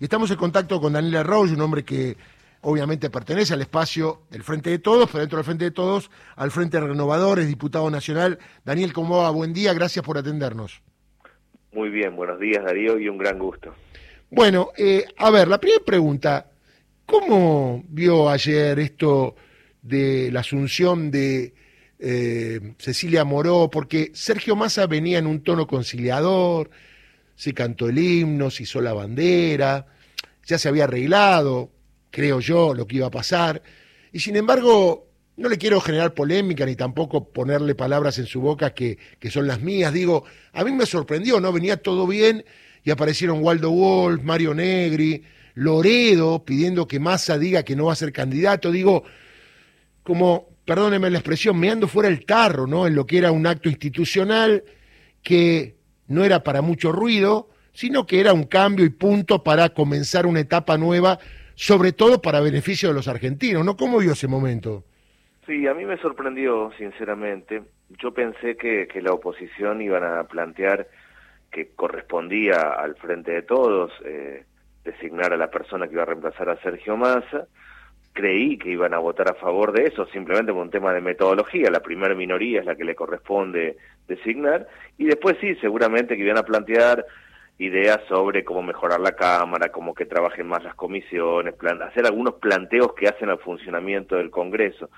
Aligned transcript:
Y 0.00 0.04
estamos 0.04 0.30
en 0.30 0.38
contacto 0.38 0.80
con 0.80 0.94
Daniel 0.94 1.16
Arroyo, 1.16 1.52
un 1.52 1.60
hombre 1.60 1.84
que 1.84 2.16
obviamente 2.62 3.10
pertenece 3.10 3.52
al 3.52 3.60
espacio 3.60 4.22
del 4.30 4.42
Frente 4.42 4.70
de 4.70 4.78
Todos, 4.78 5.10
pero 5.10 5.20
dentro 5.20 5.36
del 5.36 5.44
Frente 5.44 5.64
de 5.66 5.70
Todos, 5.72 6.10
al 6.36 6.50
Frente 6.50 6.80
de 6.80 6.86
Renovadores, 6.86 7.46
diputado 7.46 7.90
nacional. 7.90 8.38
Daniel, 8.64 8.94
¿cómo 8.94 9.18
va? 9.18 9.28
Buen 9.28 9.52
día, 9.52 9.74
gracias 9.74 10.02
por 10.02 10.16
atendernos. 10.16 10.80
Muy 11.72 11.90
bien, 11.90 12.16
buenos 12.16 12.40
días 12.40 12.64
Darío 12.64 12.98
y 12.98 13.10
un 13.10 13.18
gran 13.18 13.38
gusto. 13.38 13.74
Bueno, 14.30 14.70
eh, 14.78 15.04
a 15.18 15.28
ver, 15.28 15.48
la 15.48 15.58
primera 15.58 15.84
pregunta, 15.84 16.50
¿cómo 17.04 17.84
vio 17.86 18.30
ayer 18.30 18.78
esto 18.78 19.36
de 19.82 20.30
la 20.32 20.40
asunción 20.40 21.10
de 21.10 21.52
eh, 21.98 22.72
Cecilia 22.78 23.24
Moró? 23.24 23.68
Porque 23.70 24.12
Sergio 24.14 24.56
Massa 24.56 24.86
venía 24.86 25.18
en 25.18 25.26
un 25.26 25.42
tono 25.42 25.66
conciliador, 25.66 26.70
se 27.40 27.54
cantó 27.54 27.88
el 27.88 27.98
himno, 27.98 28.50
se 28.50 28.64
hizo 28.64 28.82
la 28.82 28.92
bandera, 28.92 29.86
ya 30.44 30.58
se 30.58 30.68
había 30.68 30.84
arreglado, 30.84 31.70
creo 32.10 32.38
yo, 32.38 32.74
lo 32.74 32.86
que 32.86 32.96
iba 32.96 33.06
a 33.06 33.10
pasar. 33.10 33.62
Y 34.12 34.20
sin 34.20 34.36
embargo, 34.36 35.08
no 35.38 35.48
le 35.48 35.56
quiero 35.56 35.80
generar 35.80 36.12
polémica 36.12 36.66
ni 36.66 36.76
tampoco 36.76 37.32
ponerle 37.32 37.74
palabras 37.74 38.18
en 38.18 38.26
su 38.26 38.42
boca 38.42 38.74
que, 38.74 38.98
que 39.18 39.30
son 39.30 39.46
las 39.46 39.62
mías. 39.62 39.90
Digo, 39.90 40.24
a 40.52 40.64
mí 40.64 40.72
me 40.72 40.84
sorprendió, 40.84 41.40
¿no? 41.40 41.50
Venía 41.50 41.78
todo 41.78 42.06
bien 42.06 42.44
y 42.84 42.90
aparecieron 42.90 43.42
Waldo 43.42 43.70
Wolf, 43.70 44.22
Mario 44.22 44.52
Negri, 44.52 45.22
Loredo 45.54 46.44
pidiendo 46.44 46.86
que 46.86 47.00
Massa 47.00 47.38
diga 47.38 47.62
que 47.62 47.74
no 47.74 47.86
va 47.86 47.94
a 47.94 47.96
ser 47.96 48.12
candidato. 48.12 48.70
Digo, 48.70 49.04
como, 50.02 50.50
perdóneme 50.66 51.08
la 51.08 51.20
expresión, 51.20 51.58
me 51.58 51.70
ando 51.70 51.88
fuera 51.88 52.10
el 52.10 52.26
tarro, 52.26 52.66
¿no? 52.66 52.86
En 52.86 52.94
lo 52.94 53.06
que 53.06 53.16
era 53.16 53.32
un 53.32 53.46
acto 53.46 53.70
institucional 53.70 54.62
que 55.22 55.79
no 56.10 56.24
era 56.24 56.42
para 56.42 56.60
mucho 56.60 56.92
ruido, 56.92 57.48
sino 57.72 58.06
que 58.06 58.20
era 58.20 58.32
un 58.32 58.44
cambio 58.44 58.84
y 58.84 58.90
punto 58.90 59.42
para 59.42 59.70
comenzar 59.70 60.26
una 60.26 60.40
etapa 60.40 60.76
nueva, 60.76 61.18
sobre 61.54 61.92
todo 61.92 62.20
para 62.20 62.40
beneficio 62.40 62.88
de 62.88 62.94
los 62.94 63.08
argentinos, 63.08 63.64
¿no? 63.64 63.76
¿Cómo 63.76 63.98
vio 63.98 64.12
ese 64.12 64.28
momento? 64.28 64.84
Sí, 65.46 65.66
a 65.66 65.74
mí 65.74 65.84
me 65.84 65.96
sorprendió, 65.98 66.70
sinceramente. 66.76 67.62
Yo 68.00 68.12
pensé 68.12 68.56
que, 68.56 68.86
que 68.86 69.00
la 69.00 69.12
oposición 69.12 69.80
iban 69.80 70.04
a 70.04 70.24
plantear 70.24 70.88
que 71.50 71.70
correspondía 71.74 72.72
al 72.78 72.94
frente 72.96 73.32
de 73.32 73.42
todos 73.42 73.92
eh, 74.04 74.44
designar 74.84 75.32
a 75.32 75.36
la 75.36 75.50
persona 75.50 75.86
que 75.86 75.94
iba 75.94 76.02
a 76.02 76.06
reemplazar 76.06 76.48
a 76.48 76.60
Sergio 76.60 76.96
Massa. 76.96 77.46
Creí 78.12 78.58
que 78.58 78.70
iban 78.70 78.92
a 78.92 78.98
votar 78.98 79.30
a 79.30 79.34
favor 79.34 79.72
de 79.72 79.84
eso, 79.84 80.04
simplemente 80.06 80.52
por 80.52 80.62
un 80.62 80.70
tema 80.70 80.92
de 80.92 81.00
metodología. 81.00 81.70
La 81.70 81.80
primera 81.80 82.14
minoría 82.14 82.60
es 82.60 82.66
la 82.66 82.74
que 82.74 82.84
le 82.84 82.94
corresponde 82.94 83.76
designar. 84.08 84.66
Y 84.98 85.06
después 85.06 85.36
sí, 85.40 85.54
seguramente 85.56 86.16
que 86.16 86.22
iban 86.24 86.38
a 86.38 86.42
plantear 86.42 87.04
ideas 87.58 88.00
sobre 88.08 88.42
cómo 88.42 88.62
mejorar 88.62 89.00
la 89.00 89.12
Cámara, 89.12 89.70
cómo 89.70 89.94
que 89.94 90.06
trabajen 90.06 90.48
más 90.48 90.64
las 90.64 90.74
comisiones, 90.74 91.54
hacer 91.82 92.06
algunos 92.06 92.34
planteos 92.34 92.94
que 92.94 93.06
hacen 93.06 93.28
al 93.28 93.38
funcionamiento 93.38 94.16
del 94.16 94.30
Congreso. 94.30 94.88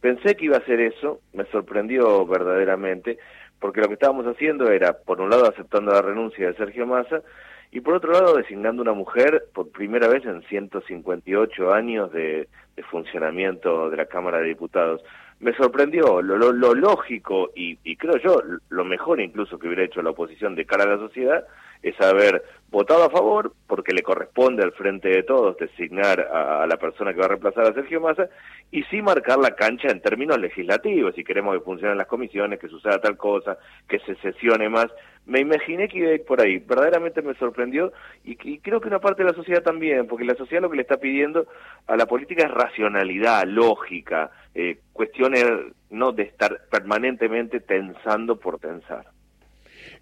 Pensé 0.00 0.36
que 0.36 0.46
iba 0.46 0.56
a 0.56 0.64
ser 0.64 0.80
eso, 0.80 1.20
me 1.32 1.44
sorprendió 1.46 2.24
verdaderamente, 2.26 3.18
porque 3.62 3.80
lo 3.80 3.86
que 3.86 3.94
estábamos 3.94 4.26
haciendo 4.26 4.70
era, 4.72 4.92
por 4.92 5.20
un 5.20 5.30
lado, 5.30 5.48
aceptando 5.48 5.92
la 5.92 6.02
renuncia 6.02 6.48
de 6.48 6.56
Sergio 6.56 6.84
Massa, 6.84 7.22
y 7.70 7.80
por 7.80 7.94
otro 7.94 8.12
lado, 8.12 8.36
designando 8.36 8.82
una 8.82 8.92
mujer 8.92 9.44
por 9.54 9.70
primera 9.70 10.08
vez 10.08 10.26
en 10.26 10.42
158 10.42 11.72
años 11.72 12.12
de, 12.12 12.48
funcionamiento 12.90 13.88
de 13.88 13.96
la 13.96 14.06
Cámara 14.06 14.38
de 14.38 14.48
Diputados. 14.48 15.00
Me 15.38 15.54
sorprendió 15.54 16.20
lo, 16.20 16.36
lo, 16.52 16.74
lógico 16.74 17.50
y, 17.54 17.78
y, 17.84 17.96
creo 17.96 18.16
yo 18.16 18.42
lo 18.68 18.84
mejor 18.84 19.20
incluso 19.20 19.58
que 19.58 19.68
hubiera 19.68 19.84
hecho 19.84 20.02
la 20.02 20.10
oposición 20.10 20.56
de 20.56 20.66
cara 20.66 20.84
a 20.84 20.96
la 20.96 20.98
sociedad 20.98 21.44
es 21.82 21.98
haber 22.00 22.42
votado 22.72 23.04
a 23.04 23.10
favor 23.10 23.52
porque 23.66 23.92
le 23.92 24.02
corresponde 24.02 24.62
al 24.64 24.72
frente 24.72 25.08
de 25.08 25.22
todos 25.22 25.58
designar 25.58 26.20
a, 26.20 26.66
la 26.66 26.78
persona 26.78 27.12
que 27.12 27.20
va 27.20 27.26
a 27.26 27.28
reemplazar 27.28 27.64
a 27.64 27.74
Sergio 27.74 28.00
Massa 28.00 28.28
y 28.70 28.82
sí 28.84 29.02
marcar 29.02 29.38
la 29.38 29.54
cancha 29.54 29.88
en 29.88 30.00
términos 30.00 30.38
legislativos. 30.38 31.14
Si 31.14 31.22
queremos 31.22 31.54
que 31.54 31.64
funcionen 31.64 31.98
las 31.98 32.06
comisiones 32.06 32.58
que 32.58 32.68
suceda 32.68 32.98
tal 32.98 33.18
cosa 33.18 33.58
que 33.86 33.98
se 34.00 34.14
sesione 34.16 34.70
más. 34.70 34.86
Me 35.26 35.38
imaginé 35.38 35.86
que 35.86 35.98
iba 35.98 36.10
a 36.10 36.14
ir 36.14 36.24
por 36.24 36.40
ahí. 36.40 36.58
Verdaderamente 36.58 37.20
me 37.22 37.34
sorprendió 37.34 37.92
y, 38.24 38.36
y 38.42 38.58
creo 38.58 38.80
que 38.80 38.88
una 38.88 38.98
parte 38.98 39.22
de 39.22 39.30
la 39.30 39.36
sociedad 39.36 39.62
también 39.62 40.06
porque 40.08 40.24
la 40.24 40.34
sociedad 40.34 40.62
lo 40.62 40.70
que 40.70 40.76
le 40.76 40.82
está 40.82 40.96
pidiendo 40.96 41.46
a 41.86 41.96
la 41.96 42.06
política 42.06 42.44
es 42.44 42.50
racionalidad 42.50 43.44
lógica 43.44 44.30
eh, 44.54 44.80
cuestiones 44.92 45.44
no 45.90 46.12
de 46.12 46.24
estar 46.24 46.62
permanentemente 46.70 47.60
tensando 47.60 48.36
por 48.36 48.58
tensar. 48.58 49.06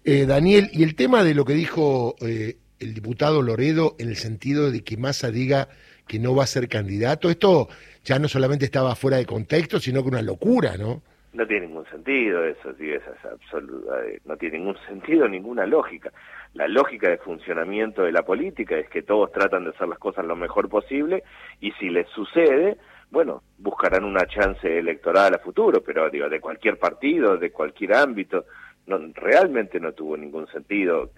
Eh, 0.03 0.25
Daniel, 0.25 0.69
y 0.73 0.83
el 0.83 0.95
tema 0.95 1.23
de 1.23 1.35
lo 1.35 1.45
que 1.45 1.53
dijo 1.53 2.15
eh, 2.21 2.55
el 2.79 2.95
diputado 2.95 3.43
Loredo 3.43 3.95
en 3.99 4.09
el 4.09 4.15
sentido 4.15 4.71
de 4.71 4.83
que 4.83 4.97
Massa 4.97 5.29
diga 5.29 5.67
que 6.07 6.17
no 6.17 6.35
va 6.35 6.43
a 6.43 6.47
ser 6.47 6.67
candidato, 6.67 7.29
esto 7.29 7.67
ya 8.03 8.17
no 8.17 8.27
solamente 8.27 8.65
estaba 8.65 8.95
fuera 8.95 9.17
de 9.17 9.27
contexto, 9.27 9.79
sino 9.79 10.01
que 10.01 10.09
una 10.09 10.23
locura, 10.23 10.75
¿no? 10.75 11.03
No 11.33 11.47
tiene 11.47 11.67
ningún 11.67 11.85
sentido 11.85 12.43
eso, 12.43 12.73
sí, 12.79 12.89
es 12.89 13.03
absoluta, 13.23 14.03
eh, 14.07 14.19
no 14.25 14.35
tiene 14.37 14.57
ningún 14.57 14.75
sentido, 14.87 15.27
ninguna 15.27 15.67
lógica. 15.67 16.11
La 16.55 16.67
lógica 16.67 17.07
de 17.07 17.17
funcionamiento 17.19 18.01
de 18.01 18.11
la 18.11 18.23
política 18.23 18.77
es 18.77 18.89
que 18.89 19.03
todos 19.03 19.31
tratan 19.31 19.65
de 19.65 19.69
hacer 19.69 19.87
las 19.87 19.99
cosas 19.99 20.25
lo 20.25 20.35
mejor 20.35 20.67
posible 20.67 21.23
y 21.61 21.71
si 21.73 21.89
les 21.89 22.07
sucede, 22.09 22.77
bueno, 23.11 23.43
buscarán 23.59 24.03
una 24.03 24.25
chance 24.25 24.79
electoral 24.79 25.35
a 25.35 25.39
futuro, 25.39 25.81
pero 25.83 26.09
digo, 26.09 26.27
de 26.27 26.41
cualquier 26.41 26.77
partido, 26.77 27.37
de 27.37 27.51
cualquier 27.51 27.93
ámbito, 27.93 28.45
no, 28.87 28.99
realmente 29.15 29.79
no 29.79 29.93
tuvo 29.93 30.17
ningún 30.17 30.47
sentido. 30.47 31.11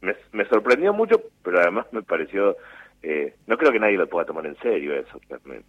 Me, 0.00 0.14
me 0.32 0.46
sorprendió 0.46 0.92
mucho, 0.92 1.20
pero 1.42 1.60
además 1.60 1.86
me 1.92 2.02
pareció, 2.02 2.56
eh, 3.02 3.34
no 3.46 3.58
creo 3.58 3.72
que 3.72 3.78
nadie 3.78 3.98
lo 3.98 4.08
pueda 4.08 4.26
tomar 4.26 4.46
en 4.46 4.56
serio 4.56 4.94
eso. 4.94 5.20
Realmente. 5.28 5.66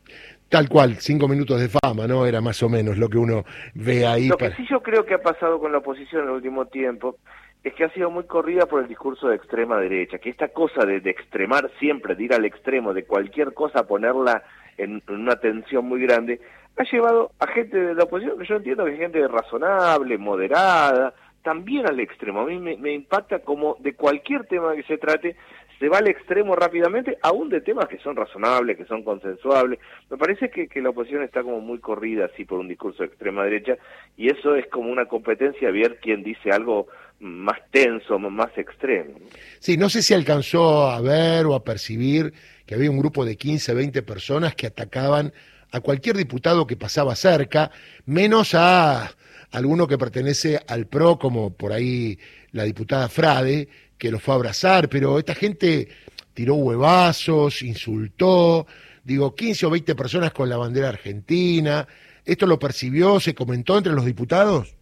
Tal 0.50 0.70
cual, 0.70 0.96
cinco 0.96 1.28
minutos 1.28 1.60
de 1.60 1.70
fama, 1.70 2.08
¿no? 2.08 2.26
Era 2.26 2.42
más 2.42 2.62
o 2.64 2.70
menos 2.70 2.98
lo 2.98 3.10
que 3.10 3.18
uno 3.18 3.44
ve 3.74 4.06
ahí. 4.06 4.28
Lo 4.28 4.38
que 4.38 4.52
sí 4.52 4.66
yo 4.70 4.82
creo 4.82 5.06
que 5.06 5.16
ha 5.16 5.22
pasado 5.22 5.60
con 5.60 5.72
la 5.72 5.80
oposición 5.80 6.24
en 6.24 6.30
el 6.30 6.36
último 6.36 6.66
tiempo 6.68 7.18
es 7.64 7.74
que 7.76 7.84
ha 7.84 7.94
sido 7.94 8.10
muy 8.10 8.24
corrida 8.24 8.66
por 8.66 8.82
el 8.82 8.88
discurso 8.88 9.28
de 9.28 9.36
extrema 9.36 9.80
derecha, 9.80 10.18
que 10.18 10.30
esta 10.30 10.48
cosa 10.48 10.84
de, 10.86 11.00
de 11.00 11.12
extremar 11.12 11.70
siempre, 11.80 12.16
de 12.16 12.24
ir 12.24 12.34
al 12.34 12.46
extremo, 12.46 12.94
de 12.94 13.04
cualquier 13.04 13.54
cosa 13.54 13.86
ponerla 13.86 14.44
en, 14.78 15.04
en 15.08 15.16
una 15.16 15.36
tensión 15.36 15.86
muy 15.86 16.02
grande, 16.02 16.42
ha 16.78 16.84
llevado 16.84 17.32
a 17.40 17.48
gente 17.48 17.78
de 17.78 17.96
la 17.96 18.04
oposición, 18.04 18.38
que 18.38 18.46
yo 18.46 18.56
entiendo 18.56 18.86
que 18.86 18.94
es 18.94 19.00
gente 19.00 19.28
razonable, 19.28 20.18
moderada, 20.18 21.14
también 21.44 21.88
al 21.88 22.00
extremo. 22.00 22.42
A 22.42 22.46
mí 22.46 22.60
me, 22.60 22.94
impacta 22.94 23.40
como 23.40 23.78
de 23.80 23.94
cualquier 23.94 24.46
tema 24.46 24.76
que 24.76 24.84
se 24.84 24.98
trate, 24.98 25.36
se 25.80 25.90
va 25.90 25.98
al 25.98 26.08
extremo 26.08 26.56
rápidamente, 26.56 27.18
aún 27.24 27.50
de 27.50 27.62
temas 27.62 27.88
que 27.88 27.98
son 27.98 28.16
razonables, 28.16 28.78
que 28.78 28.86
son 28.86 29.04
consensuables. 29.04 29.80
Me 30.10 30.18
parece 30.18 30.50
que, 30.50 30.68
que 30.68 30.82
la 30.82 30.90
oposición 30.90 31.24
está 31.24 31.42
como 31.42 31.60
muy 31.60 31.80
corrida 31.80 32.26
así 32.26 32.46
por 32.46 32.60
un 32.60 32.68
discurso 32.68 33.02
de 33.02 33.10
extrema 33.10 33.44
derecha 33.44 33.78
y 34.16 34.30
eso 34.30 34.56
es 34.56 34.68
como 34.68 34.92
una 34.92 35.06
competencia 35.06 35.70
a 35.70 35.72
ver 35.72 36.00
quién 36.00 36.24
dice 36.24 36.52
algo 36.52 36.88
más 37.20 37.60
tenso, 37.72 38.18
más 38.20 38.56
extremo. 38.58 39.14
Sí, 39.60 39.78
no 39.78 39.90
sé 39.90 40.02
si 40.02 40.14
alcanzó 40.14 40.90
a 40.90 41.02
ver 41.02 41.46
o 41.46 41.56
a 41.56 41.64
percibir 41.64 42.34
que 42.66 42.76
había 42.76 42.90
un 42.90 43.00
grupo 43.00 43.26
de 43.26 43.38
15, 43.38 43.74
20 43.74 44.02
personas 44.02 44.56
que 44.56 44.68
atacaban 44.68 45.32
a 45.72 45.80
cualquier 45.80 46.18
diputado 46.18 46.68
que 46.68 46.76
pasaba 46.76 47.16
cerca, 47.16 47.72
menos 48.06 48.54
a 48.54 49.12
alguno 49.52 49.88
que 49.88 49.98
pertenece 49.98 50.62
al 50.68 50.88
PRO, 50.88 51.18
como 51.18 51.54
por 51.54 51.74
ahí 51.74 52.18
la 52.52 52.64
diputada 52.64 53.10
Frade, 53.10 53.68
que 53.98 54.12
lo 54.12 54.20
fue 54.20 54.34
a 54.34 54.38
abrazar, 54.38 54.90
pero 54.90 55.20
esta 55.20 55.36
gente 55.36 55.88
tiró 56.34 56.56
huevazos, 56.56 57.62
insultó, 57.62 58.66
digo, 59.04 59.36
15 59.36 59.66
o 59.66 59.70
20 59.70 59.96
personas 59.96 60.32
con 60.32 60.50
la 60.50 60.58
bandera 60.58 60.90
argentina. 60.90 61.88
¿Esto 62.26 62.46
lo 62.46 62.60
percibió, 62.60 63.20
se 63.20 63.34
comentó 63.36 63.78
entre 63.78 63.94
los 63.94 64.06
diputados? 64.06 64.76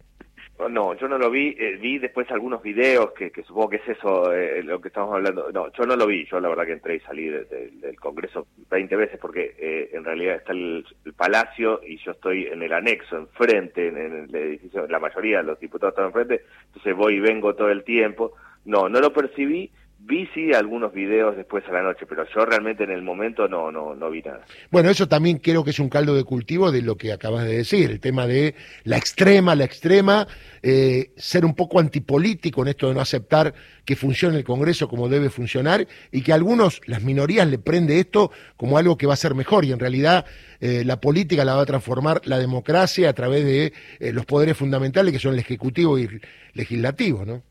No, 0.68 0.94
yo 0.94 1.08
no 1.08 1.16
lo 1.16 1.30
vi, 1.30 1.56
eh, 1.58 1.76
vi 1.80 1.98
después 1.98 2.30
algunos 2.30 2.62
videos 2.62 3.12
que, 3.12 3.30
supongo 3.46 3.70
que 3.70 3.76
es 3.76 3.88
eso 3.88 4.32
eh, 4.32 4.62
lo 4.62 4.80
que 4.80 4.88
estamos 4.88 5.14
hablando. 5.14 5.50
No, 5.52 5.72
yo 5.72 5.84
no 5.84 5.96
lo 5.96 6.06
vi, 6.06 6.26
yo 6.26 6.40
la 6.40 6.48
verdad 6.48 6.66
que 6.66 6.72
entré 6.72 6.96
y 6.96 7.00
salí 7.00 7.28
de, 7.28 7.44
de, 7.44 7.70
del 7.80 7.98
Congreso 7.98 8.46
20 8.68 8.96
veces 8.96 9.18
porque 9.20 9.54
eh, 9.58 9.90
en 9.92 10.04
realidad 10.04 10.36
está 10.36 10.52
el, 10.52 10.84
el, 11.04 11.12
Palacio 11.14 11.80
y 11.86 11.96
yo 11.98 12.12
estoy 12.12 12.46
en 12.46 12.62
el 12.62 12.72
anexo, 12.72 13.16
enfrente, 13.16 13.88
en, 13.88 13.96
en, 13.96 14.24
el 14.24 14.34
edificio, 14.34 14.86
la 14.86 14.98
mayoría 14.98 15.38
de 15.38 15.44
los 15.44 15.60
diputados 15.60 15.92
están 15.92 16.06
enfrente, 16.06 16.44
entonces 16.66 16.96
voy 16.96 17.14
y 17.14 17.20
vengo 17.20 17.54
todo 17.54 17.70
el 17.70 17.84
tiempo. 17.84 18.32
No, 18.64 18.88
no 18.88 19.00
lo 19.00 19.12
percibí, 19.12 19.70
vi 20.10 20.28
sí 20.34 20.52
algunos 20.52 20.92
videos 20.92 21.36
después 21.36 21.64
a 21.68 21.72
la 21.72 21.82
noche, 21.82 22.04
pero 22.06 22.24
yo 22.34 22.44
realmente 22.44 22.82
en 22.82 22.90
el 22.90 23.00
momento 23.00 23.46
no, 23.46 23.70
no, 23.70 23.94
no 23.94 24.10
vi 24.10 24.22
nada. 24.22 24.44
Bueno, 24.70 24.90
eso 24.90 25.06
también 25.06 25.38
creo 25.38 25.62
que 25.62 25.70
es 25.70 25.78
un 25.78 25.88
caldo 25.88 26.14
de 26.14 26.24
cultivo 26.24 26.72
de 26.72 26.82
lo 26.82 26.96
que 26.96 27.12
acabas 27.12 27.44
de 27.44 27.56
decir, 27.56 27.90
el 27.90 28.00
tema 28.00 28.26
de 28.26 28.56
la 28.82 28.96
extrema, 28.96 29.54
la 29.54 29.64
extrema, 29.64 30.26
eh, 30.62 31.12
ser 31.16 31.44
un 31.44 31.54
poco 31.54 31.78
antipolítico 31.78 32.62
en 32.62 32.68
esto 32.68 32.88
de 32.88 32.94
no 32.94 33.00
aceptar 33.00 33.54
que 33.84 33.94
funcione 33.94 34.36
el 34.36 34.44
Congreso 34.44 34.88
como 34.88 35.08
debe 35.08 35.30
funcionar 35.30 35.86
y 36.10 36.22
que 36.22 36.32
a 36.32 36.34
algunos, 36.34 36.80
las 36.86 37.02
minorías, 37.02 37.46
le 37.48 37.58
prende 37.58 38.00
esto 38.00 38.32
como 38.56 38.76
algo 38.76 38.98
que 38.98 39.06
va 39.06 39.14
a 39.14 39.16
ser 39.16 39.34
mejor 39.36 39.64
y 39.64 39.72
en 39.72 39.78
realidad 39.78 40.26
eh, 40.60 40.82
la 40.84 41.00
política 41.00 41.44
la 41.44 41.54
va 41.54 41.62
a 41.62 41.66
transformar 41.66 42.20
la 42.24 42.38
democracia 42.38 43.08
a 43.08 43.12
través 43.12 43.44
de 43.44 43.72
eh, 44.00 44.12
los 44.12 44.26
poderes 44.26 44.56
fundamentales 44.56 45.12
que 45.12 45.20
son 45.20 45.34
el 45.34 45.38
Ejecutivo 45.38 45.98
y 45.98 46.02
el 46.02 46.20
Legislativo, 46.52 47.24
¿no? 47.24 47.42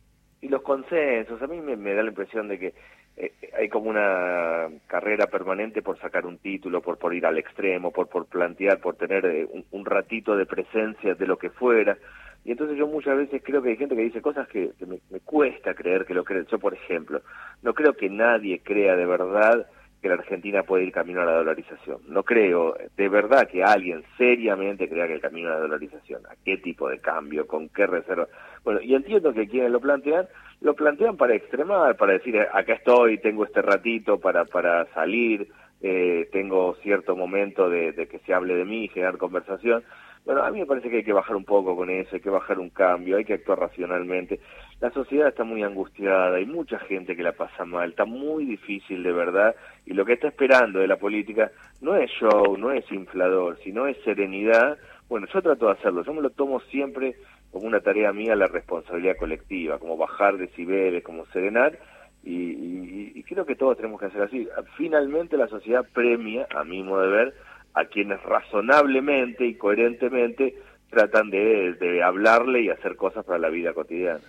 Y 0.41 0.47
los 0.47 0.62
consensos. 0.62 1.41
A 1.41 1.47
mí 1.47 1.59
me, 1.62 1.94
da 1.94 2.03
la 2.03 2.09
impresión 2.09 2.47
de 2.47 2.59
que 2.59 2.74
eh, 3.18 3.33
hay 3.57 3.69
como 3.69 3.89
una 3.89 4.68
carrera 4.88 5.27
permanente 5.27 5.81
por 5.81 6.00
sacar 6.00 6.25
un 6.25 6.38
título, 6.38 6.81
por, 6.81 6.97
por 6.97 7.13
ir 7.13 7.25
al 7.25 7.38
extremo, 7.38 7.91
por, 7.91 8.07
por 8.07 8.25
plantear, 8.25 8.80
por 8.80 8.95
tener 8.95 9.25
eh, 9.25 9.47
un, 9.71 9.86
ratito 9.86 10.36
de 10.36 10.45
presencia 10.45 11.15
de 11.15 11.27
lo 11.27 11.38
que 11.38 11.50
fuera. 11.50 11.97
Y 12.45 12.51
entonces 12.51 12.77
yo 12.77 12.88
muchas 12.88 13.18
veces 13.18 13.41
creo 13.44 13.62
que 13.62 13.69
hay 13.69 13.77
gente 13.77 13.95
que 13.95 14.03
dice 14.03 14.21
cosas 14.21 14.47
que, 14.47 14.71
me, 14.88 15.00
me, 15.09 15.19
cuesta 15.19 15.74
creer 15.74 16.06
que 16.06 16.13
lo 16.13 16.24
creen. 16.24 16.45
Yo, 16.45 16.57
por 16.57 16.74
ejemplo, 16.74 17.21
no 17.62 17.74
creo 17.74 17.94
que 17.94 18.09
nadie 18.09 18.62
crea 18.63 18.95
de 18.95 19.06
verdad 19.06 19.68
que 20.01 20.07
la 20.07 20.16
Argentina 20.16 20.63
puede 20.63 20.86
ir 20.86 20.92
camino 20.92 21.22
a 21.22 21.25
la 21.25 21.34
dolarización. 21.34 22.00
No 22.07 22.24
creo 22.24 22.75
de 22.96 23.10
verdad 23.10 23.48
que 23.50 23.63
alguien 23.63 24.04
seriamente 24.18 24.88
crea 24.88 25.07
que 25.07 25.16
el 25.16 25.22
camino 25.22 25.50
a 25.50 25.54
la 25.54 25.60
dolarización, 25.60 26.25
a 26.28 26.36
qué 26.44 26.57
tipo 26.57 26.90
de 26.90 27.00
cambio, 27.00 27.48
con 27.48 27.69
qué 27.69 27.86
reserva. 27.86 28.28
Bueno, 28.63 28.81
y 28.81 28.96
entiendo 28.96 29.34
que 29.34 29.48
quienes 29.48 29.72
lo 29.72 29.80
plantean 29.80 30.28
lo 30.62 30.74
plantean 30.74 31.16
para 31.16 31.36
extremar, 31.36 31.96
para 31.96 32.13
decir, 32.13 32.36
eh, 32.36 32.48
acá 32.51 32.74
estoy, 32.74 33.18
tengo 33.19 33.46
este 33.46 33.62
ratito 33.62 34.19
para, 34.19 34.46
para 34.46 34.86
salir, 34.94 35.48
eh, 35.81 36.28
tengo 36.31 36.75
cierto 36.84 37.16
momento 37.16 37.69
de, 37.69 37.94
que 38.10 38.19
se 38.19 38.34
hable 38.34 38.56
de 38.56 38.66
mí, 38.66 38.90
generar 38.90 39.18
conversación. 39.18 39.84
Bueno, 40.25 40.44
a 40.44 40.51
mí 40.51 40.60
me 40.60 40.66
parece 40.66 40.89
que 40.89 40.98
hay 40.98 41.04
que 41.04 41.13
bajar 41.13 41.36
un 41.36 41.45
poco 41.45 41.75
con 41.75 41.89
eso, 41.89 42.16
hay 42.16 42.21
que 42.21 42.30
bajar 42.30 42.60
un 42.60 42.69
cambio, 42.69 43.18
hay 43.18 43.25
que 43.25 43.33
actuar 43.33 43.60
racionalmente. 43.60 44.39
La 44.80 44.92
sociedad 44.92 45.27
está 45.27 45.44
muy 45.44 45.63
angustiada, 45.63 46.36
hay 46.36 46.45
mucha 46.45 46.77
gente 46.80 47.16
que 47.16 47.24
la 47.24 47.31
pasa 47.31 47.66
mal, 47.66 47.89
está 47.89 48.06
muy 48.06 48.45
difícil 48.45 49.01
de 49.01 49.12
verdad, 49.12 49.56
y 49.86 49.94
lo 49.94 50.06
que 50.06 50.13
está 50.13 50.27
esperando 50.27 50.80
de 50.80 50.88
la 50.88 50.98
política 50.98 51.51
no 51.81 51.95
es 51.95 52.12
show, 52.12 52.57
no 52.57 52.71
es 52.71 52.89
inflador, 52.92 53.57
sino 53.63 53.88
es 53.88 53.98
serenidad. 54.04 54.77
Bueno, 55.07 55.25
yo 55.33 55.42
trato 55.42 55.66
de 55.66 55.71
hacerlo, 55.74 56.04
yo 56.04 56.13
me 56.13 56.22
lo 56.22 56.30
tomo 56.30 56.60
siempre 56.62 57.15
como 57.51 57.65
una 57.68 57.80
tarea 57.80 58.13
mía 58.13 58.36
la 58.36 58.45
responsabilidad 58.45 59.18
colectiva, 59.18 59.80
como 59.80 59.98
bajar 59.98 60.38
decibeles, 60.38 61.04
como 61.04 61.25
serenar, 61.27 61.80
y, 62.24 63.24
creo 63.24 63.45
que 63.45 63.56
todos 63.56 63.77
tenemos 63.77 64.00
que 64.00 64.07
hacer 64.07 64.24
así. 64.24 64.48
Finalmente 64.75 65.38
la 65.38 65.48
sociedad 65.48 65.86
premia, 65.94 66.48
a 66.56 66.63
mi 66.63 66.81
modo 66.81 67.01
de 67.01 67.10
ver, 67.10 67.33
a 67.74 67.86
quienes 67.86 68.21
razonablemente 68.24 69.45
y 69.45 69.56
coherentemente 69.56 70.56
tratan 70.89 71.30
de, 71.30 71.74
de 71.74 72.04
hablarle 72.04 72.63
y 72.63 72.69
hacer 72.69 72.95
cosas 72.95 73.24
para 73.25 73.39
la 73.39 73.50
vida 73.50 73.74
cotidiana. 73.74 74.19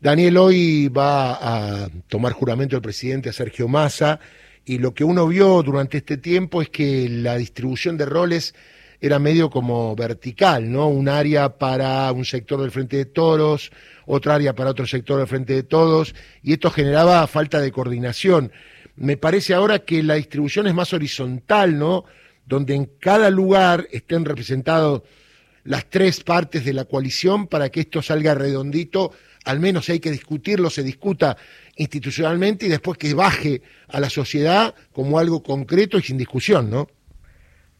Daniel, 0.00 0.36
hoy 0.36 0.88
va 0.88 1.84
a 1.84 1.88
tomar 2.08 2.32
juramento 2.32 2.76
el 2.76 2.82
presidente 2.82 3.28
a 3.28 3.32
Sergio 3.32 3.68
Massa 3.68 4.20
y 4.64 4.78
lo 4.78 4.94
que 4.94 5.02
uno 5.04 5.26
vio 5.26 5.62
durante 5.62 5.98
este 5.98 6.18
tiempo 6.18 6.62
es 6.62 6.70
que 6.70 7.08
la 7.08 7.36
distribución 7.36 7.96
de 7.96 8.06
roles 8.06 8.54
era 9.00 9.18
medio 9.18 9.48
como 9.48 9.94
vertical, 9.94 10.70
¿no? 10.70 10.88
Un 10.88 11.08
área 11.08 11.56
para 11.56 12.10
un 12.12 12.24
sector 12.24 12.60
del 12.60 12.70
Frente 12.70 12.96
de 12.96 13.04
Toros, 13.06 13.70
otra 14.06 14.34
área 14.34 14.54
para 14.54 14.70
otro 14.70 14.86
sector 14.86 15.18
del 15.18 15.28
Frente 15.28 15.54
de 15.54 15.62
Todos, 15.62 16.14
y 16.42 16.52
esto 16.52 16.70
generaba 16.70 17.26
falta 17.26 17.60
de 17.60 17.70
coordinación. 17.70 18.52
Me 18.96 19.16
parece 19.16 19.54
ahora 19.54 19.80
que 19.80 20.02
la 20.02 20.14
distribución 20.14 20.66
es 20.66 20.74
más 20.74 20.92
horizontal, 20.92 21.78
¿no? 21.78 22.04
Donde 22.48 22.74
en 22.74 22.86
cada 22.98 23.30
lugar 23.30 23.86
estén 23.92 24.24
representados 24.24 25.02
las 25.64 25.88
tres 25.90 26.24
partes 26.24 26.64
de 26.64 26.72
la 26.72 26.86
coalición 26.86 27.46
para 27.46 27.68
que 27.68 27.80
esto 27.80 28.00
salga 28.00 28.34
redondito, 28.34 29.12
al 29.44 29.60
menos 29.60 29.88
hay 29.90 30.00
que 30.00 30.10
discutirlo, 30.10 30.70
se 30.70 30.82
discuta 30.82 31.36
institucionalmente 31.76 32.66
y 32.66 32.70
después 32.70 32.96
que 32.96 33.12
baje 33.12 33.60
a 33.88 34.00
la 34.00 34.08
sociedad 34.08 34.74
como 34.92 35.18
algo 35.18 35.42
concreto 35.42 35.98
y 35.98 36.02
sin 36.02 36.16
discusión, 36.16 36.70
¿no? 36.70 36.88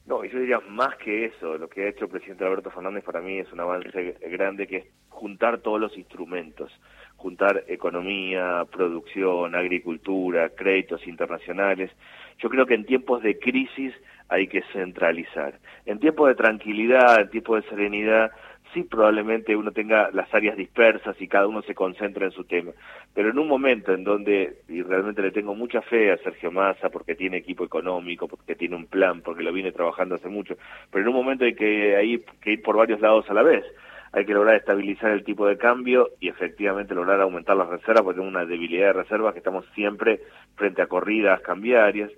No, 0.07 0.25
y 0.25 0.31
yo 0.31 0.39
diría 0.39 0.61
más 0.61 0.97
que 0.97 1.27
eso, 1.27 1.59
lo 1.59 1.69
que 1.69 1.85
ha 1.85 1.89
hecho 1.89 2.05
el 2.05 2.11
presidente 2.11 2.45
Alberto 2.45 2.71
Fernández 2.71 3.05
para 3.05 3.21
mí 3.21 3.39
es 3.39 3.53
un 3.53 3.61
avance 3.61 4.17
grande 4.31 4.67
que 4.67 4.77
es 4.79 4.85
juntar 5.11 5.59
todos 5.59 5.79
los 5.79 5.97
instrumentos, 5.99 6.73
juntar 7.17 7.65
economía, 7.69 8.65
producción, 8.71 9.55
agricultura, 9.55 10.49
créditos 10.51 11.07
internacionales. 11.07 11.91
Yo 12.39 12.49
creo 12.49 12.67
que 12.67 12.75
en 12.75 12.85
tiempos 12.85 13.23
de 13.23 13.39
crisis 13.39 13.95
hay 14.29 14.47
que 14.47 14.63
centralizar. 14.73 15.59
En 15.87 15.99
tiempos 15.99 16.29
de 16.29 16.35
tranquilidad, 16.35 17.21
en 17.21 17.31
tiempos 17.31 17.63
de 17.63 17.71
serenidad, 17.71 18.31
sí 18.73 18.83
probablemente 18.83 19.57
uno 19.57 19.73
tenga 19.73 20.11
las 20.13 20.33
áreas 20.35 20.57
dispersas 20.57 21.21
y 21.21 21.29
cada 21.29 21.47
uno 21.47 21.63
se 21.63 21.75
concentra 21.75 22.27
en 22.27 22.33
su 22.33 22.45
tema. 22.45 22.73
Pero 23.15 23.31
en 23.31 23.39
un 23.39 23.49
momento 23.49 23.93
en 23.93 24.05
donde, 24.05 24.59
y 24.69 24.83
realmente 24.83 25.23
le 25.23 25.31
tengo 25.31 25.55
mucha 25.55 25.81
fe 25.83 26.13
a 26.13 26.19
Sergio 26.19 26.51
Massa 26.51 26.91
porque 26.91 27.15
tiene 27.15 27.39
equipo 27.39 27.65
económico, 27.65 28.29
porque 28.29 28.55
tiene 28.55 28.77
un 28.77 28.87
plan, 28.87 29.23
porque 29.23 29.43
lo 29.43 29.53
viene 29.53 29.73
trabajando 29.73 30.17
hace 30.17 30.29
mucho, 30.29 30.57
pero 30.91 31.03
en 31.03 31.09
un 31.09 31.15
momento 31.15 31.45
hay 31.45 31.55
que, 31.55 31.97
hay 31.97 32.19
que 32.43 32.53
ir 32.53 32.63
por 32.63 32.77
varios 32.77 33.01
lados 33.01 33.29
a 33.31 33.35
la 33.35 33.43
vez. 33.43 33.65
Hay 34.13 34.25
que 34.25 34.33
lograr 34.33 34.57
estabilizar 34.57 35.11
el 35.11 35.25
tipo 35.25 35.47
de 35.47 35.59
cambio 35.59 36.11
y 36.21 36.29
efectivamente 36.29 36.95
lograr 36.95 37.21
aumentar 37.21 37.57
las 37.57 37.69
reservas, 37.69 38.03
porque 38.03 38.21
tenemos 38.21 38.35
una 38.35 38.47
debilidad 38.47 38.89
de 38.89 39.03
reservas 39.03 39.33
que 39.33 39.39
estamos 39.39 39.67
siempre 39.75 40.21
frente 40.57 40.83
a 40.83 40.87
corridas 40.87 41.41
cambiarias. 41.43 42.11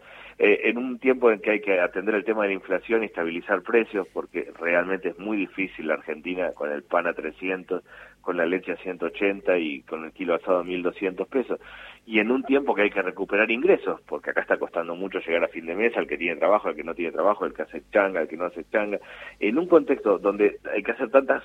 Eh, 0.43 0.71
en 0.71 0.79
un 0.79 0.99
tiempo 0.99 1.31
en 1.31 1.39
que 1.41 1.51
hay 1.51 1.61
que 1.61 1.79
atender 1.81 2.15
el 2.15 2.25
tema 2.25 2.45
de 2.45 2.49
la 2.49 2.55
inflación 2.55 3.03
y 3.03 3.07
estabilizar 3.07 3.61
precios, 3.61 4.09
porque 4.11 4.51
realmente 4.59 5.11
es 5.11 5.19
muy 5.19 5.37
difícil 5.37 5.89
la 5.89 5.95
Argentina 5.95 6.53
con 6.53 6.73
el 6.73 6.83
pan 6.83 7.07
a 7.07 7.13
300, 7.13 7.85
con 8.23 8.39
la 8.39 8.47
leche 8.47 8.73
a 8.73 8.77
180 8.77 9.59
y 9.59 9.83
con 9.83 10.03
el 10.03 10.13
kilo 10.13 10.35
asado 10.35 10.61
a 10.61 10.65
1.200 10.65 11.27
pesos. 11.29 11.61
Y 12.07 12.21
en 12.21 12.31
un 12.31 12.43
tiempo 12.43 12.75
que 12.75 12.83
hay 12.83 12.91
que 12.91 13.03
recuperar 13.03 13.51
ingresos, 13.51 14.01
porque 14.07 14.31
acá 14.31 14.41
está 14.41 14.57
costando 14.57 14.97
mucho 14.97 15.19
llegar 15.19 15.45
a 15.45 15.49
fin 15.49 15.67
de 15.67 15.75
mes, 15.75 15.95
al 15.99 16.07
que 16.07 16.17
tiene 16.17 16.37
trabajo, 16.37 16.69
al 16.69 16.75
que 16.75 16.85
no 16.85 16.95
tiene 16.95 17.13
trabajo, 17.13 17.45
al 17.45 17.53
que 17.53 17.61
hace 17.61 17.83
changa, 17.93 18.21
al 18.21 18.29
que 18.29 18.39
no 18.39 18.47
hace 18.47 18.65
changa. 18.73 18.99
En 19.41 19.59
un 19.59 19.67
contexto 19.69 20.19
donde 20.19 20.59
hay 20.75 20.83
que 20.83 20.93
hacer 20.93 21.11
tantas 21.11 21.43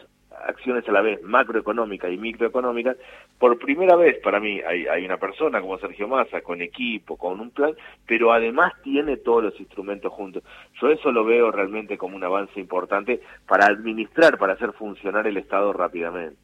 acciones 0.56 0.88
a 0.88 0.92
la 0.92 1.02
vez 1.02 1.22
macroeconómicas 1.22 2.12
y 2.12 2.18
microeconómicas, 2.18 2.98
por 3.38 3.58
primera 3.60 3.96
vez 3.96 4.18
para 4.24 4.40
mí 4.40 4.62
hay, 4.68 4.88
hay 4.88 5.06
una 5.06 5.18
persona 5.18 5.62
como 5.62 5.78
Sergio 5.78 6.08
Massa 6.08 6.42
con 6.42 6.62
equipo, 6.62 7.18
con 7.18 7.40
un 7.40 7.52
plan, 7.52 7.74
pero 8.08 8.34
además 8.34 8.74
tiene 8.84 9.18
todos 9.18 9.44
los 9.44 9.60
instrumentos 9.60 10.12
juntos. 10.12 10.44
Yo 10.82 10.90
eso 10.90 11.12
lo 11.12 11.26
veo 11.26 11.52
realmente 11.52 11.98
como 11.98 12.16
un 12.16 12.24
avance 12.24 12.60
importante 12.60 13.22
para 13.48 13.66
administrar, 13.66 14.38
para 14.38 14.54
hacer 14.54 14.74
funcionar 14.74 15.28
el 15.28 15.38
Estado 15.38 15.74
rápidamente. 15.74 16.38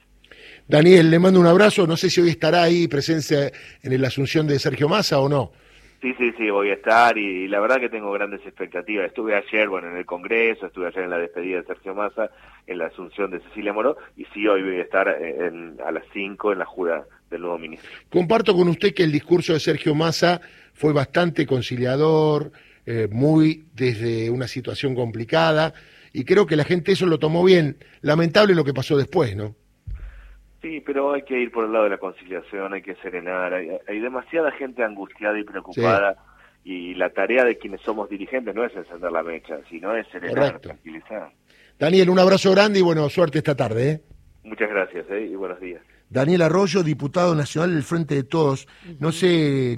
Daniel, 0.68 1.10
le 1.10 1.20
mando 1.20 1.40
un 1.40 1.48
abrazo, 1.48 1.86
no 1.88 1.98
sé 1.98 2.10
si 2.10 2.22
hoy 2.22 2.30
estará 2.30 2.64
ahí 2.64 2.88
presencia 2.88 3.52
en 3.84 4.02
la 4.02 4.08
asunción 4.08 4.48
de 4.48 4.60
Sergio 4.60 4.88
Massa 4.88 5.20
o 5.20 5.28
no. 5.28 5.52
Sí, 6.02 6.16
sí, 6.18 6.32
sí, 6.36 6.50
voy 6.50 6.72
a 6.72 6.74
estar 6.74 7.16
y, 7.18 7.48
la 7.48 7.60
verdad 7.60 7.80
que 7.80 7.90
tengo 7.90 8.12
grandes 8.12 8.42
expectativas. 8.44 9.06
Estuve 9.06 9.36
ayer, 9.36 9.70
bueno, 9.70 9.90
en 9.90 9.98
el 9.98 10.06
Congreso, 10.06 10.66
estuve 10.66 10.88
ayer 10.88 11.04
en 11.04 11.12
la 11.12 11.20
despedida 11.20 11.62
de 11.62 11.68
Sergio 11.68 11.94
Massa, 11.94 12.32
en 12.66 12.80
la 12.80 12.88
asunción 12.88 13.30
de 13.30 13.40
Cecilia 13.42 13.72
Moró 13.72 13.98
y 14.18 14.26
sí, 14.34 14.48
hoy 14.48 14.64
voy 14.64 14.78
a 14.78 14.82
estar 14.82 15.08
a 15.08 15.92
las 15.92 16.04
5 16.12 16.54
en 16.54 16.60
la 16.60 16.66
jura 16.66 17.06
del 17.30 17.42
nuevo 17.42 17.60
ministro. 17.60 17.90
Comparto 18.10 18.56
con 18.56 18.68
usted 18.68 18.94
que 18.94 19.04
el 19.04 19.12
discurso 19.12 19.54
de 19.54 19.60
Sergio 19.60 19.94
Massa 19.94 20.42
fue 20.74 20.92
bastante 20.92 21.46
conciliador, 21.46 22.52
eh, 22.86 23.08
muy 23.12 23.66
desde 23.76 24.32
una 24.32 24.48
situación 24.48 24.96
complicada 24.96 25.74
y 26.14 26.26
creo 26.26 26.48
que 26.48 26.56
la 26.56 26.64
gente 26.64 26.94
eso 26.94 27.06
lo 27.06 27.20
tomó 27.20 27.44
bien. 27.44 27.78
Lamentable 28.02 28.56
lo 28.56 28.64
que 28.64 28.74
pasó 28.74 28.98
después, 28.98 29.36
¿no? 29.36 29.56
Sí, 30.62 30.82
pero 30.86 31.14
hay 31.14 31.24
que 31.24 31.40
ir 31.40 31.52
por 31.52 31.66
el 31.66 31.72
lado 31.72 31.86
de 31.86 31.92
la 31.92 31.98
conciliación, 31.98 32.74
hay 32.74 32.84
que 32.84 32.96
serenar, 32.96 33.54
hay, 33.54 34.00
demasiada 34.00 34.52
gente 34.52 34.84
angustiada 34.84 35.40
y 35.40 35.44
preocupada 35.44 36.16
y 36.64 36.94
la 36.94 37.10
tarea 37.10 37.44
de 37.44 37.58
quienes 37.58 37.82
somos 37.82 38.10
dirigentes 38.10 38.54
no 38.54 38.64
es 38.64 38.76
encender 38.76 39.12
la 39.12 39.24
mecha, 39.24 39.58
sino 39.70 39.96
es 39.96 40.08
serenar, 40.10 40.60
tranquilizar. 40.60 41.32
Daniel, 41.80 42.12
un 42.12 42.20
abrazo 42.20 42.52
grande 42.52 42.80
y 42.80 42.82
bueno, 42.84 43.10
suerte 43.10 43.40
esta 43.40 43.56
tarde. 43.56 43.90
¿eh? 43.90 44.02
Muchas 44.44 44.70
gracias 44.70 45.06
¿eh? 45.10 45.30
y 45.32 45.36
buenos 45.36 45.60
días. 45.60 45.82
Daniel 46.10 46.42
Arroyo, 46.44 46.84
diputado 46.84 47.34
nacional 47.34 47.74
del 47.74 47.84
Frente 47.84 48.16
de 48.16 48.24
Todos. 48.24 48.68
No 49.00 49.12
sé 49.12 49.28